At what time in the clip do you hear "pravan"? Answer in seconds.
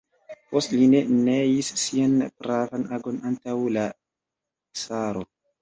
2.45-2.89